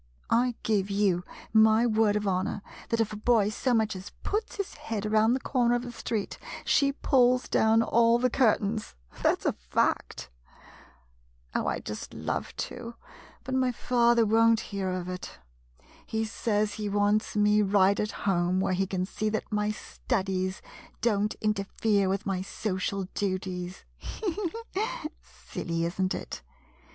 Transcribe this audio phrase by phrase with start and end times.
[0.31, 1.23] I give you
[1.53, 5.35] my word of honor that if a boy so much as puts his head around
[5.35, 8.95] the corner of the street, she pulls down all the curtains.
[9.21, 10.31] That 's a fact.
[11.53, 12.95] Oh, I 'd just love to—
[13.43, 15.39] but my father won't 49 MODERN MONOLOGUES hear of it.
[16.07, 20.63] He says he wants me right at home, where he can see that my studies
[21.01, 23.83] don't interfere with my social duties.
[23.97, 24.41] He— he—
[24.73, 26.41] he!— silly, is n't it